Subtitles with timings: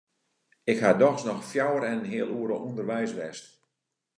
[0.71, 3.45] Ik ha dochs noch fjouwer en in heal oere ûnderweis west.